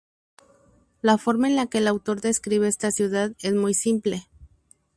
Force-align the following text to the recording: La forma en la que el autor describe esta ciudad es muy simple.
La 1.03 1.19
forma 1.19 1.47
en 1.47 1.55
la 1.55 1.67
que 1.67 1.77
el 1.77 1.87
autor 1.87 2.21
describe 2.21 2.67
esta 2.67 2.89
ciudad 2.89 3.33
es 3.37 3.53
muy 3.53 3.75
simple. 3.75 4.27